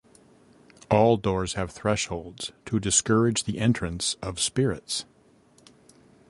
[0.89, 5.05] All doors have thresholds to discourage the entrance of spirits.